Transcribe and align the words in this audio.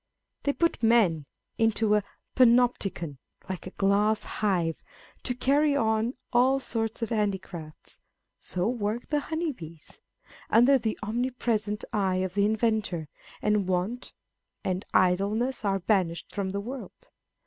They 0.41 0.53
put 0.53 0.81
men 0.81 1.27
into 1.59 1.93
a 1.93 2.01
Panopticon, 2.35 3.19
like 3.47 3.67
a 3.67 3.77
glass 3.77 4.23
hive, 4.23 4.83
to 5.21 5.35
carry 5.35 5.75
on 5.75 6.15
all 6.33 6.59
sorts 6.59 7.03
of 7.03 7.09
handicrafts(" 7.11 7.99
So 8.39 8.67
work 8.67 9.09
the 9.09 9.19
honey 9.19 9.51
bees" 9.51 10.01
â€") 10.25 10.33
under 10.57 10.79
the 10.79 10.97
omnipresent 11.03 11.85
eye 11.93 12.15
of 12.15 12.33
the 12.33 12.45
inventor, 12.45 13.09
and 13.43 13.67
want 13.67 14.15
and 14.63 14.83
idleness 14.91 15.63
are 15.63 15.77
banished 15.77 16.31
from 16.33 16.49
the 16.49 16.59
world. 16.61 17.09